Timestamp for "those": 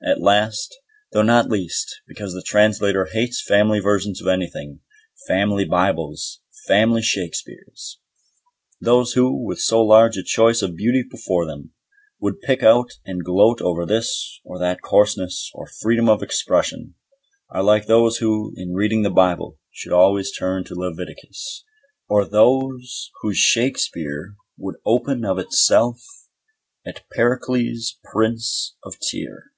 8.80-9.12, 17.86-18.16, 22.24-23.10